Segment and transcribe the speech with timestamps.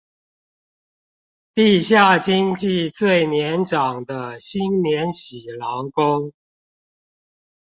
[1.53, 6.33] 地下經濟最年長的新免洗勞工